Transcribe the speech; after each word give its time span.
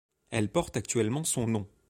Elle 0.31 0.51
porte 0.51 0.77
actuellement 0.77 1.23
son 1.23 1.45
nom. 1.45 1.67